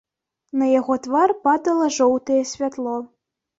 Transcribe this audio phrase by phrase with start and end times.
[0.61, 2.99] На яго твар падала жоўтае святло.